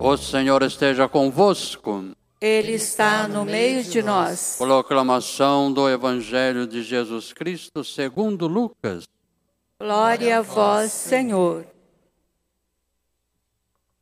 [0.00, 2.12] O Senhor esteja convosco.
[2.40, 4.54] Ele está no meio de nós.
[4.56, 9.08] Proclamação do Evangelho de Jesus Cristo segundo Lucas.
[9.80, 11.66] Glória a vós, Senhor.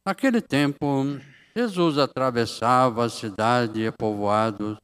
[0.05, 1.19] Naquele tempo,
[1.57, 4.77] Jesus atravessava a cidade e povoados,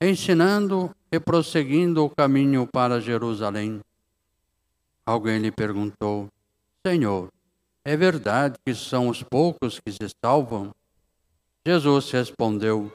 [0.00, 3.82] ensinando e prosseguindo o caminho para Jerusalém.
[5.04, 6.28] Alguém lhe perguntou:
[6.86, 7.28] Senhor,
[7.84, 10.74] é verdade que são os poucos que se salvam?
[11.66, 12.90] Jesus respondeu: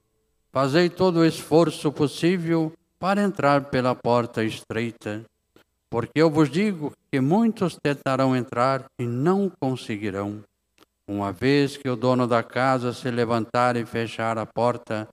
[0.51, 5.23] Fazei todo o esforço possível para entrar pela porta estreita,
[5.89, 10.43] porque eu vos digo que muitos tentarão entrar e não conseguirão.
[11.07, 15.07] Uma vez que o dono da casa se levantar e fechar a porta,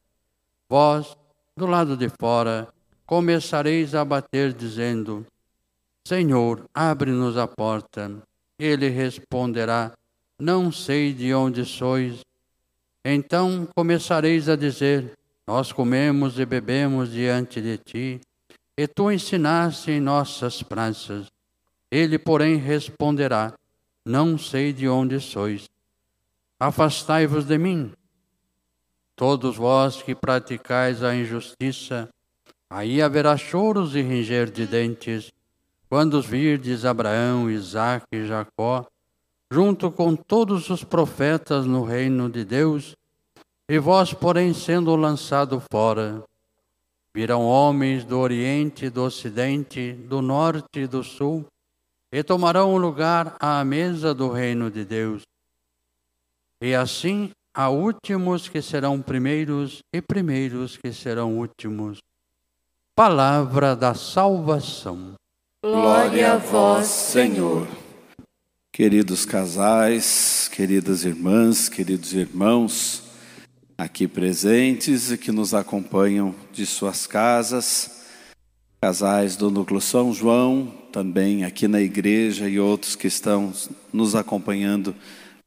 [0.68, 1.16] vós,
[1.56, 2.68] do lado de fora,
[3.06, 5.26] começareis a bater, dizendo:
[6.06, 8.10] Senhor, abre-nos a porta.
[8.58, 9.92] Ele responderá:
[10.38, 12.20] Não sei de onde sois.
[13.04, 15.12] Então começareis a dizer:
[15.46, 18.20] Nós comemos e bebemos diante de ti,
[18.76, 21.26] e tu ensinaste em nossas praças.
[21.90, 23.52] Ele, porém, responderá:
[24.04, 25.68] Não sei de onde sois.
[26.58, 27.92] Afastai-vos de mim.
[29.14, 32.08] Todos vós que praticais a injustiça,
[32.68, 35.32] aí haverá choros e ranger de dentes
[35.96, 38.84] quando virdes Abraão, Isaque e Jacó,
[39.50, 42.94] junto com todos os profetas no reino de Deus,
[43.66, 46.22] e vós, porém, sendo lançado fora,
[47.14, 51.46] virão homens do Oriente, do Ocidente, do Norte e do Sul,
[52.12, 55.22] e tomarão lugar à mesa do reino de Deus.
[56.60, 62.02] E assim há últimos que serão primeiros e primeiros que serão últimos.
[62.94, 65.16] Palavra da salvação.
[65.68, 67.66] Glória a vós, Senhor.
[68.72, 73.02] Queridos casais, queridas irmãs, queridos irmãos,
[73.76, 78.06] aqui presentes e que nos acompanham de suas casas,
[78.80, 83.52] casais do Núcleo São João, também aqui na igreja e outros que estão
[83.92, 84.94] nos acompanhando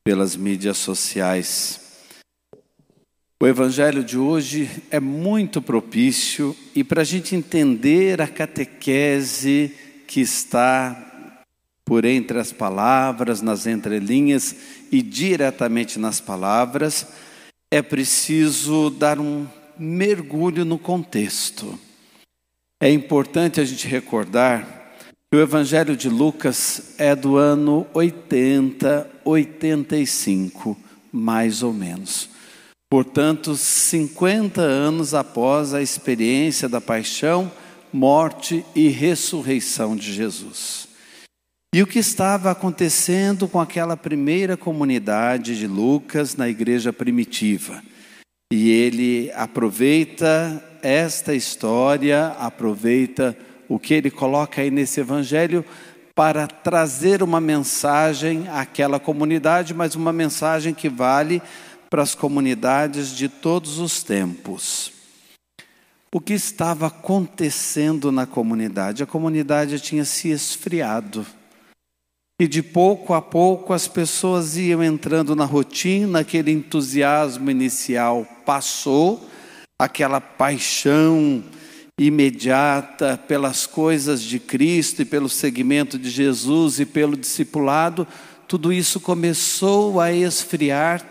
[0.03, 1.79] pelas mídias sociais.
[3.41, 9.73] O Evangelho de hoje é muito propício e para a gente entender a catequese
[10.09, 11.43] que está
[11.85, 14.55] por entre as palavras, nas entrelinhas
[14.91, 17.05] e diretamente nas palavras,
[17.69, 19.45] é preciso dar um
[19.77, 21.79] mergulho no contexto.
[22.81, 24.95] É importante a gente recordar
[25.31, 30.75] que o Evangelho de Lucas é do ano 80, 85,
[31.11, 32.29] mais ou menos.
[32.89, 37.51] Portanto, 50 anos após a experiência da paixão
[37.91, 40.87] morte e ressurreição de Jesus.
[41.73, 47.83] E o que estava acontecendo com aquela primeira comunidade de Lucas na igreja primitiva?
[48.51, 55.63] E ele aproveita esta história, aproveita o que ele coloca aí nesse evangelho
[56.15, 61.39] para trazer uma mensagem àquela comunidade, mas uma mensagem que vale
[61.87, 64.98] para as comunidades de todos os tempos
[66.13, 69.03] o que estava acontecendo na comunidade.
[69.03, 71.25] A comunidade tinha se esfriado.
[72.41, 79.29] E de pouco a pouco as pessoas iam entrando na rotina, aquele entusiasmo inicial passou,
[79.77, 81.43] aquela paixão
[81.99, 88.07] imediata pelas coisas de Cristo e pelo seguimento de Jesus e pelo discipulado,
[88.47, 91.05] tudo isso começou a esfriar.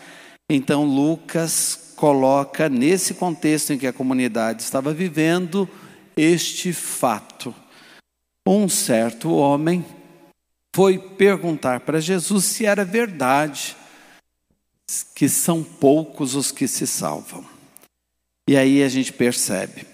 [0.51, 5.69] Então Lucas coloca nesse contexto em que a comunidade estava vivendo
[6.17, 7.53] este fato.
[8.47, 9.85] Um certo homem
[10.75, 13.77] foi perguntar para Jesus se era verdade
[15.15, 17.45] que são poucos os que se salvam.
[18.49, 19.85] E aí a gente percebe,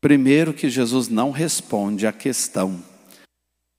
[0.00, 2.80] primeiro, que Jesus não responde à questão.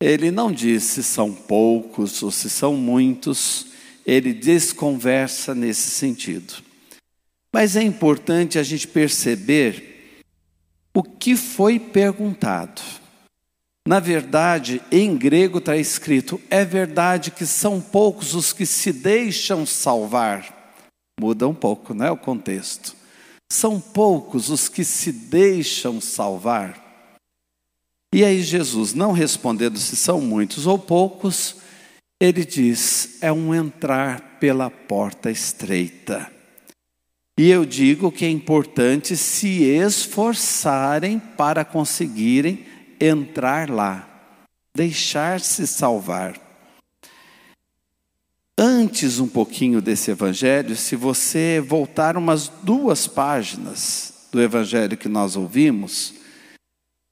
[0.01, 3.67] Ele não diz se são poucos ou se são muitos,
[4.05, 6.64] ele desconversa nesse sentido.
[7.55, 10.19] Mas é importante a gente perceber
[10.93, 12.81] o que foi perguntado.
[13.87, 19.65] Na verdade, em grego está escrito: é verdade que são poucos os que se deixam
[19.65, 20.75] salvar.
[21.17, 22.93] Muda um pouco, não é o contexto.
[23.49, 27.15] São poucos os que se deixam salvar.
[28.13, 31.55] E aí, Jesus, não respondendo se são muitos ou poucos,
[32.19, 36.34] ele diz: é um entrar pela porta estreita.
[37.37, 42.65] E eu digo que é importante se esforçarem para conseguirem
[42.99, 44.07] entrar lá,
[44.73, 46.39] deixar-se salvar.
[48.57, 55.35] Antes um pouquinho desse evangelho, se você voltar umas duas páginas do evangelho que nós
[55.35, 56.13] ouvimos,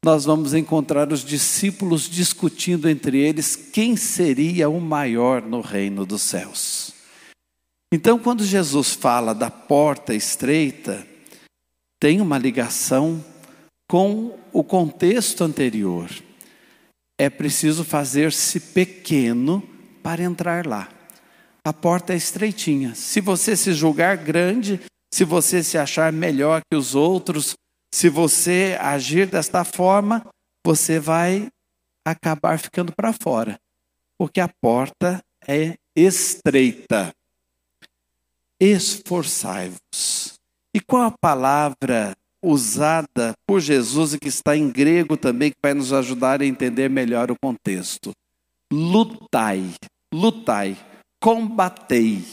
[0.06, 6.22] nós vamos encontrar os discípulos discutindo entre eles quem seria o maior no reino dos
[6.22, 7.03] céus.
[7.96, 11.06] Então, quando Jesus fala da porta estreita,
[12.00, 13.24] tem uma ligação
[13.88, 16.10] com o contexto anterior.
[17.20, 19.62] É preciso fazer-se pequeno
[20.02, 20.90] para entrar lá.
[21.64, 22.96] A porta é estreitinha.
[22.96, 24.82] Se você se julgar grande,
[25.14, 27.54] se você se achar melhor que os outros,
[27.94, 30.26] se você agir desta forma,
[30.66, 31.48] você vai
[32.04, 33.56] acabar ficando para fora,
[34.18, 37.14] porque a porta é estreita
[38.64, 40.34] esforçai-vos.
[40.74, 42.14] E qual a palavra
[42.44, 46.90] usada por Jesus e que está em grego também, que vai nos ajudar a entender
[46.90, 48.12] melhor o contexto?
[48.72, 49.74] Lutai,
[50.14, 50.78] lutai,
[51.22, 52.24] combatei.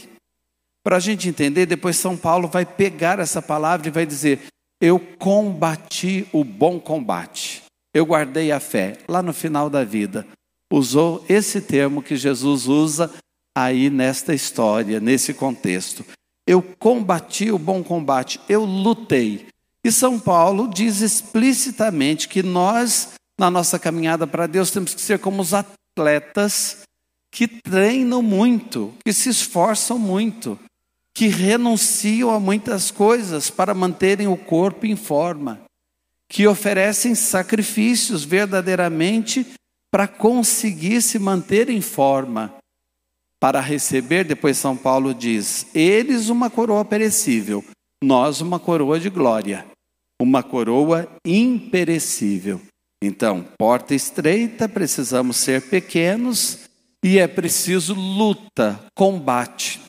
[0.84, 4.40] Para a gente entender, depois São Paulo vai pegar essa palavra e vai dizer:
[4.80, 7.62] Eu combati o bom combate,
[7.92, 8.98] eu guardei a fé.
[9.06, 10.26] Lá no final da vida,
[10.72, 13.12] usou esse termo que Jesus usa
[13.54, 16.04] aí nesta história, nesse contexto.
[16.50, 19.46] Eu combati o bom combate, eu lutei.
[19.84, 25.20] E São Paulo diz explicitamente que nós, na nossa caminhada para Deus, temos que ser
[25.20, 26.78] como os atletas
[27.30, 30.58] que treinam muito, que se esforçam muito,
[31.14, 35.60] que renunciam a muitas coisas para manterem o corpo em forma,
[36.28, 39.46] que oferecem sacrifícios verdadeiramente
[39.88, 42.59] para conseguir se manter em forma
[43.40, 47.64] para receber, depois São Paulo diz: eles uma coroa perecível,
[48.04, 49.66] nós uma coroa de glória,
[50.20, 52.60] uma coroa imperecível.
[53.02, 56.68] Então, porta estreita, precisamos ser pequenos
[57.02, 59.80] e é preciso luta, combate.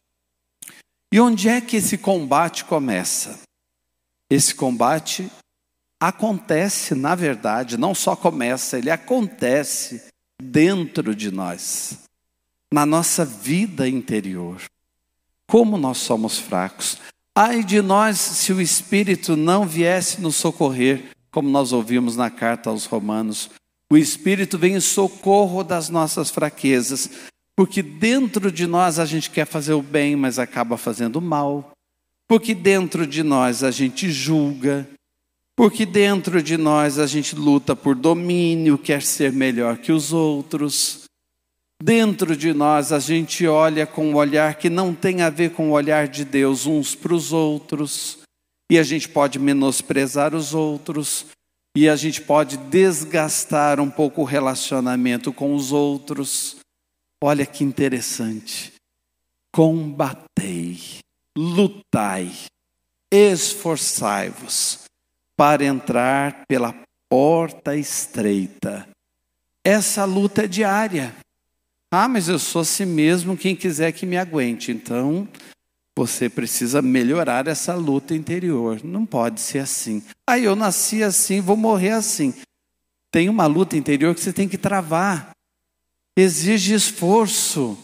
[1.13, 3.41] E onde é que esse combate começa?
[4.31, 5.29] Esse combate
[6.01, 10.07] acontece, na verdade, não só começa, ele acontece
[10.41, 11.99] dentro de nós
[12.73, 14.61] na nossa vida interior.
[15.47, 16.97] Como nós somos fracos.
[17.35, 22.69] Ai de nós se o Espírito não viesse nos socorrer, como nós ouvimos na carta
[22.69, 23.49] aos Romanos.
[23.89, 27.09] O Espírito vem em socorro das nossas fraquezas,
[27.55, 31.71] porque dentro de nós a gente quer fazer o bem, mas acaba fazendo mal.
[32.27, 34.87] Porque dentro de nós a gente julga,
[35.55, 41.00] porque dentro de nós a gente luta por domínio, quer ser melhor que os outros.
[41.83, 45.69] Dentro de nós a gente olha com um olhar que não tem a ver com
[45.69, 48.19] o olhar de Deus uns para os outros,
[48.69, 51.25] e a gente pode menosprezar os outros,
[51.75, 56.57] e a gente pode desgastar um pouco o relacionamento com os outros.
[57.23, 58.73] Olha que interessante.
[59.51, 60.79] Combatei,
[61.35, 62.31] lutai,
[63.11, 64.81] esforçai-vos
[65.35, 66.75] para entrar pela
[67.09, 68.87] porta estreita.
[69.65, 71.15] Essa luta é diária.
[71.93, 74.71] Ah, mas eu sou assim mesmo, quem quiser que me aguente.
[74.71, 75.27] Então,
[75.97, 78.81] você precisa melhorar essa luta interior.
[78.81, 80.01] Não pode ser assim.
[80.25, 82.33] Ah, eu nasci assim, vou morrer assim.
[83.11, 85.31] Tem uma luta interior que você tem que travar.
[86.17, 87.77] Exige esforço.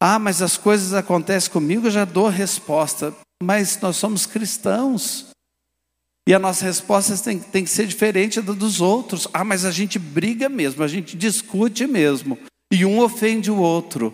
[0.00, 3.14] Ah, mas as coisas acontecem comigo, eu já dou resposta.
[3.40, 5.26] Mas nós somos cristãos.
[6.26, 9.28] E a nossa resposta tem, tem que ser diferente da dos outros.
[9.32, 12.36] Ah, mas a gente briga mesmo, a gente discute mesmo
[12.74, 14.12] e um ofende o outro.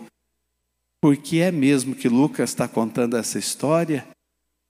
[1.00, 4.06] Porque é mesmo que Lucas está contando essa história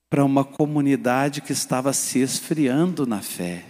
[0.09, 3.65] para uma comunidade que estava se esfriando na fé,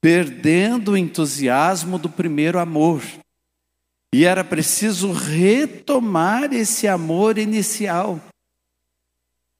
[0.00, 3.02] perdendo o entusiasmo do primeiro amor.
[4.12, 8.20] E era preciso retomar esse amor inicial.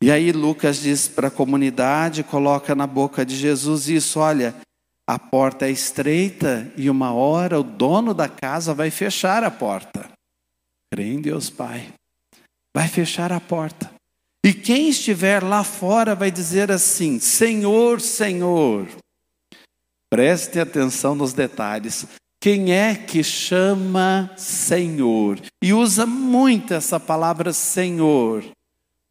[0.02, 4.54] E aí Lucas diz para a comunidade, coloca na boca de Jesus isso: olha,
[5.06, 10.10] a porta é estreita e uma hora o dono da casa vai fechar a porta.
[10.92, 11.92] Crê em Deus Pai.
[12.74, 13.90] Vai fechar a porta.
[14.44, 18.88] E quem estiver lá fora vai dizer assim: Senhor, Senhor.
[20.10, 22.06] Preste atenção nos detalhes.
[22.40, 25.40] Quem é que chama Senhor?
[25.62, 28.44] E usa muito essa palavra Senhor.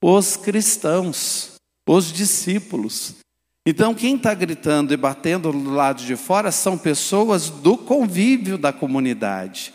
[0.04, 1.54] Os cristãos,
[1.88, 3.16] os discípulos.
[3.66, 8.74] Então, quem está gritando e batendo do lado de fora são pessoas do convívio da
[8.74, 9.74] comunidade,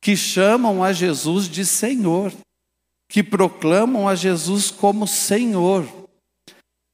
[0.00, 2.32] que chamam a Jesus de Senhor,
[3.08, 5.84] que proclamam a Jesus como Senhor.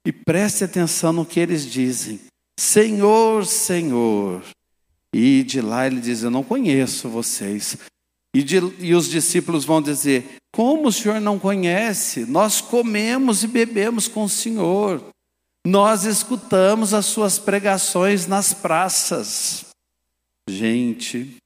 [0.06, 2.20] E preste atenção no que eles dizem:
[2.58, 4.42] Senhor, Senhor.
[5.14, 7.76] E de lá ele diz: Eu não conheço vocês.
[8.34, 12.24] E, de, e os discípulos vão dizer: Como o senhor não conhece?
[12.24, 15.09] Nós comemos e bebemos com o senhor.
[15.66, 19.66] Nós escutamos as suas pregações nas praças.
[20.48, 21.36] Gente,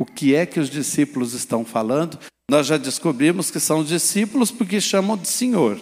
[0.00, 2.18] o que é que os discípulos estão falando?
[2.50, 5.80] Nós já descobrimos que são discípulos porque chamam de Senhor.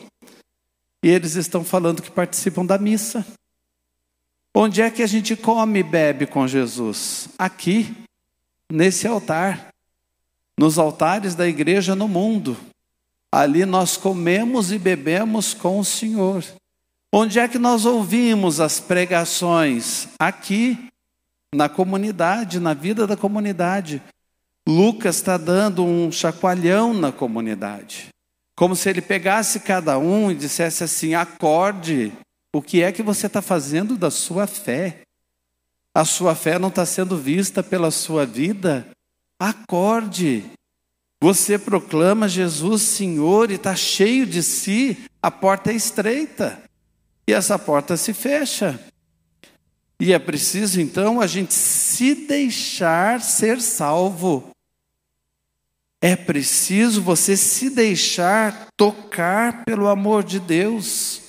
[1.04, 3.24] E eles estão falando que participam da missa.
[4.54, 7.28] Onde é que a gente come e bebe com Jesus?
[7.38, 7.94] Aqui,
[8.72, 9.68] nesse altar,
[10.58, 12.56] nos altares da igreja no mundo.
[13.30, 16.42] Ali nós comemos e bebemos com o Senhor.
[17.12, 20.08] Onde é que nós ouvimos as pregações?
[20.18, 20.88] Aqui,
[21.54, 24.02] na comunidade, na vida da comunidade.
[24.68, 28.08] Lucas está dando um chacoalhão na comunidade.
[28.56, 32.12] Como se ele pegasse cada um e dissesse assim: acorde,
[32.52, 35.02] o que é que você está fazendo da sua fé?
[35.94, 38.86] A sua fé não está sendo vista pela sua vida?
[39.38, 40.44] Acorde.
[41.22, 46.65] Você proclama Jesus Senhor e está cheio de si, a porta é estreita
[47.26, 48.78] e essa porta se fecha.
[49.98, 54.50] E é preciso então a gente se deixar ser salvo.
[56.00, 61.22] É preciso você se deixar tocar pelo amor de Deus.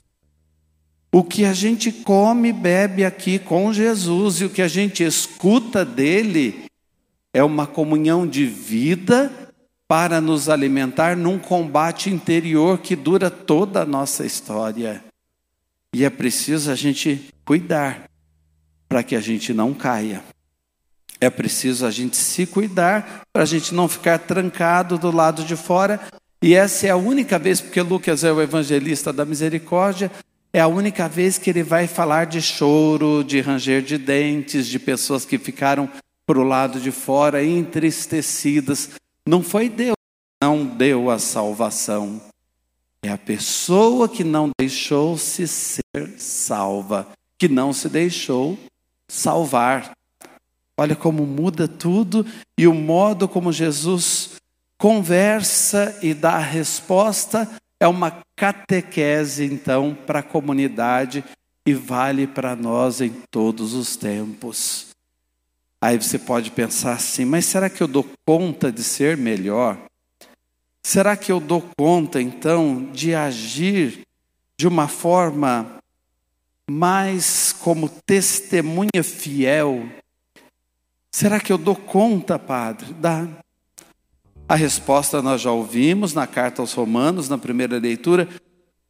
[1.11, 5.03] O que a gente come e bebe aqui com Jesus e o que a gente
[5.03, 6.65] escuta dele
[7.33, 9.31] é uma comunhão de vida
[9.87, 15.06] para nos alimentar num combate interior que dura toda a nossa história.
[15.93, 18.09] E é preciso a gente cuidar
[18.87, 20.23] para que a gente não caia.
[21.19, 25.55] É preciso a gente se cuidar para a gente não ficar trancado do lado de
[25.55, 25.99] fora.
[26.41, 30.11] E essa é a única vez, porque Lucas é o evangelista da misericórdia,
[30.53, 34.77] é a única vez que ele vai falar de choro, de ranger de dentes, de
[34.77, 35.89] pessoas que ficaram
[36.25, 38.91] para o lado de fora entristecidas.
[39.27, 42.21] Não foi Deus que não deu a salvação.
[43.03, 45.83] É a pessoa que não deixou-se ser
[46.17, 48.57] salva, que não se deixou
[49.07, 49.91] salvar.
[50.77, 52.25] Olha como muda tudo
[52.57, 54.31] e o modo como Jesus
[54.77, 57.49] conversa e dá a resposta
[57.79, 61.23] é uma catequese, então, para a comunidade
[61.65, 64.87] e vale para nós em todos os tempos.
[65.81, 69.77] Aí você pode pensar assim, mas será que eu dou conta de ser melhor?
[70.87, 74.03] Será que eu dou conta, então, de agir
[74.57, 75.79] de uma forma
[76.65, 79.83] mais como testemunha fiel
[81.11, 82.93] Será que eu dou conta, Padre?
[82.93, 83.27] Dá.
[84.47, 88.29] A resposta nós já ouvimos na carta aos Romanos, na primeira leitura.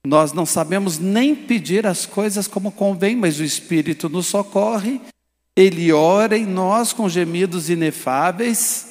[0.05, 5.01] Nós não sabemos nem pedir as coisas como convém, mas o Espírito nos socorre,
[5.55, 8.89] ele ora em nós com gemidos inefáveis,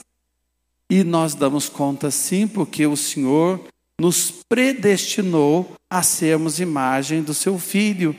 [0.91, 3.61] e nós damos conta sim, porque o Senhor
[4.01, 8.15] nos predestinou a sermos imagem do seu Filho.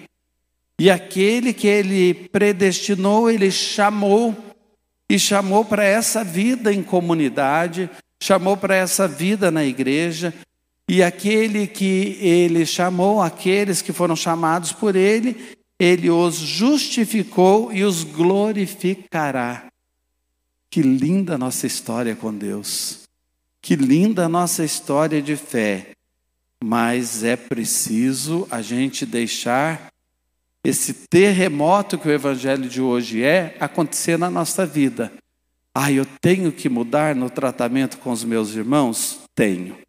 [0.79, 4.35] E aquele que ele predestinou, ele chamou
[5.09, 7.89] e chamou para essa vida em comunidade,
[8.21, 10.33] chamou para essa vida na igreja,
[10.89, 17.83] e aquele que ele chamou, aqueles que foram chamados por ele, ele os justificou e
[17.83, 19.67] os glorificará.
[20.77, 22.99] Que linda a nossa história com Deus.
[23.59, 25.93] Que linda a nossa história de fé.
[26.63, 29.91] Mas é preciso a gente deixar
[30.63, 35.11] esse terremoto que o evangelho de hoje é acontecer na nossa vida.
[35.73, 39.21] Ah, eu tenho que mudar no tratamento com os meus irmãos?
[39.33, 39.79] Tenho.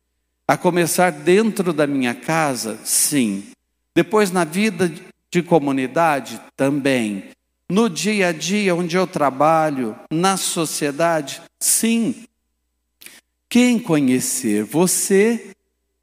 [0.49, 2.79] A começar dentro da minha casa?
[2.83, 3.49] Sim.
[3.95, 4.91] Depois na vida
[5.31, 6.41] de comunidade?
[6.57, 7.25] Também.
[7.71, 9.95] No dia a dia onde eu trabalho?
[10.11, 11.43] Na sociedade?
[11.61, 12.25] Sim.
[13.49, 15.55] Quem conhecer você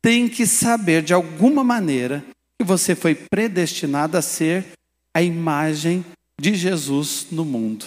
[0.01, 2.23] tem que saber de alguma maneira
[2.59, 4.65] que você foi predestinado a ser
[5.13, 6.05] a imagem
[6.39, 7.85] de Jesus no mundo.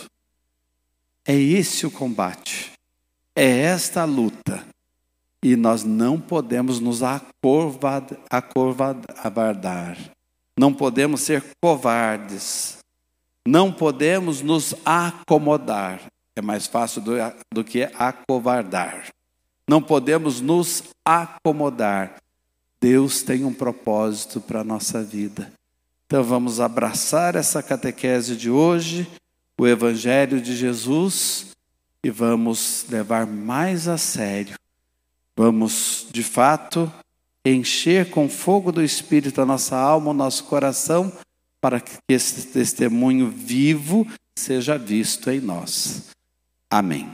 [1.25, 2.73] É esse o combate,
[3.37, 4.67] é esta a luta.
[5.43, 8.11] E nós não podemos nos acovardar,
[10.59, 12.78] não podemos ser covardes,
[13.49, 16.03] não podemos nos acomodar.
[16.37, 17.13] É mais fácil do,
[17.53, 19.07] do que acovardar.
[19.67, 22.17] Não podemos nos acomodar.
[22.79, 25.51] Deus tem um propósito para a nossa vida.
[26.07, 29.09] Então vamos abraçar essa catequese de hoje,
[29.59, 31.47] o Evangelho de Jesus,
[32.05, 34.57] e vamos levar mais a sério.
[35.35, 36.93] Vamos, de fato,
[37.45, 41.11] encher com fogo do Espírito a nossa alma, o nosso coração,
[41.61, 44.07] para que esse testemunho vivo
[44.39, 46.11] seja visto em nós.
[46.71, 47.09] Amém.